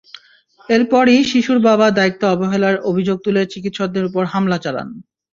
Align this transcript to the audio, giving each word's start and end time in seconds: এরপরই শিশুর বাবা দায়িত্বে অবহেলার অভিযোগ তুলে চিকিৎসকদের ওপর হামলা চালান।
এরপরই 0.69 1.19
শিশুর 1.31 1.59
বাবা 1.67 1.87
দায়িত্বে 1.97 2.25
অবহেলার 2.27 2.75
অভিযোগ 2.89 3.17
তুলে 3.25 3.41
চিকিৎসকদের 3.53 4.03
ওপর 4.09 4.23
হামলা 4.33 4.57
চালান। 4.63 4.89